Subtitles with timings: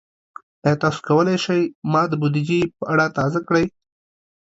[0.65, 3.65] ایا تاسو کولی شئ ما د بودیجې په اړه تازه کړئ؟